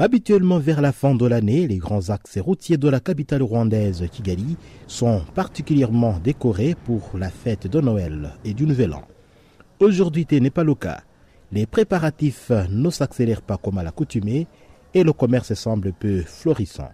[0.00, 4.56] Habituellement vers la fin de l'année, les grands axes routiers de la capitale rwandaise Kigali
[4.86, 9.02] sont particulièrement décorés pour la fête de Noël et du Nouvel An.
[9.78, 11.02] Aujourd'hui, ce n'est pas le cas.
[11.52, 14.46] Les préparatifs ne s'accélèrent pas comme à l'accoutumée
[14.94, 16.92] et le commerce semble peu florissant.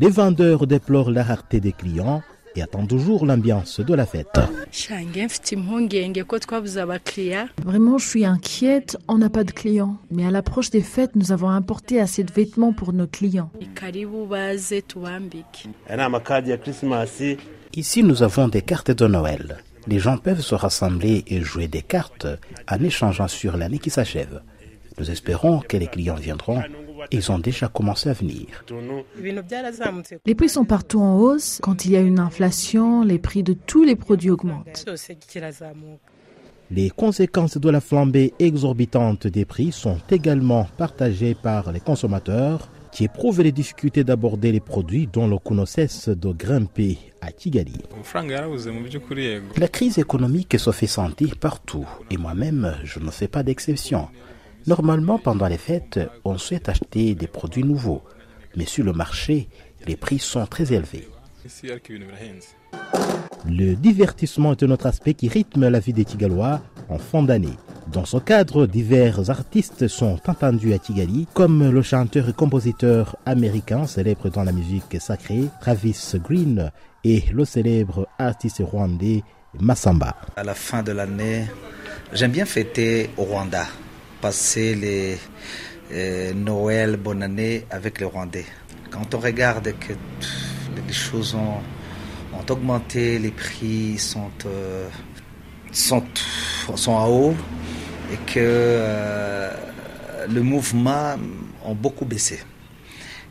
[0.00, 2.20] Les vendeurs déplorent la rareté des clients
[2.56, 4.38] et attendent toujours l'ambiance de la fête.
[7.64, 9.96] Vraiment, je suis inquiète, on n'a pas de clients.
[10.10, 13.50] Mais à l'approche des fêtes, nous avons importé assez de vêtements pour nos clients.
[17.76, 19.58] Ici, nous avons des cartes de Noël.
[19.86, 22.26] Les gens peuvent se rassembler et jouer des cartes
[22.70, 24.40] en échangeant sur l'année qui s'achève.
[24.98, 26.62] Nous espérons que les clients viendront.
[27.14, 28.64] Ils ont déjà commencé à venir.
[30.26, 31.60] Les prix sont partout en hausse.
[31.62, 34.84] Quand il y a une inflation, les prix de tous les produits augmentent.
[36.70, 43.04] Les conséquences de la flambée exorbitante des prix sont également partagées par les consommateurs qui
[43.04, 47.78] éprouvent les difficultés d'aborder les produits dont le coût ne cesse de grimper à Kigali.
[49.56, 54.08] La crise économique se fait sentir partout et moi-même, je ne fais pas d'exception.
[54.66, 58.02] Normalement, pendant les fêtes, on souhaite acheter des produits nouveaux,
[58.56, 59.48] mais sur le marché,
[59.86, 61.08] les prix sont très élevés.
[63.46, 67.58] Le divertissement est un autre aspect qui rythme la vie des Tigalois en fin d'année.
[67.92, 73.86] Dans ce cadre, divers artistes sont entendus à Kigali, comme le chanteur et compositeur américain
[73.86, 76.70] célèbre dans la musique sacrée Travis Green
[77.04, 79.22] et le célèbre artiste rwandais
[79.60, 80.16] Massamba.
[80.36, 81.44] À la fin de l'année,
[82.14, 83.66] j'aime bien fêter au Rwanda,
[84.24, 85.18] passer les
[85.92, 88.46] euh, Noël, bonne année avec les Rwandais.
[88.90, 89.92] Quand on regarde que
[90.86, 91.60] les choses ont,
[92.48, 94.88] augmenté, les prix sont, euh,
[95.72, 96.02] sont,
[96.74, 97.34] sont à haut
[98.10, 99.50] et que euh,
[100.26, 101.16] le mouvement
[101.62, 102.40] ont beaucoup baissé.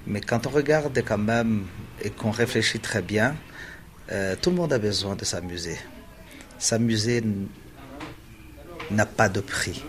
[0.06, 1.66] Mais quand on regarde quand même
[2.04, 3.36] et qu'on réfléchit très bien,
[4.12, 5.78] euh, tout le monde a besoin de s'amuser.
[6.60, 7.24] S'amuser
[8.92, 9.84] n'a pas de prix.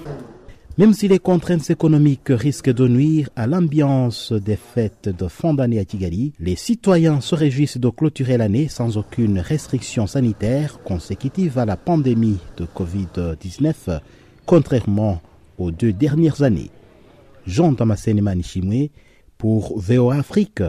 [0.77, 5.79] Même si les contraintes économiques risquent de nuire à l'ambiance des fêtes de fin d'année
[5.79, 11.65] à Kigali, les citoyens se réjouissent de clôturer l'année sans aucune restriction sanitaire consécutive à
[11.65, 14.01] la pandémie de Covid-19,
[14.47, 15.23] contrairement
[15.59, 16.73] aux deux dernières années.
[17.47, 18.89] Jean Thomas Manichimwe
[19.39, 20.63] pour VOA Afrique.